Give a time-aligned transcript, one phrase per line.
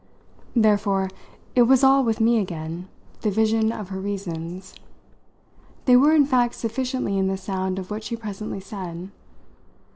[0.55, 1.09] Therefore
[1.55, 2.87] it was all with me again,
[3.19, 4.73] the vision of her reasons.
[5.85, 9.11] They were in fact sufficiently in the sound of what she presently said.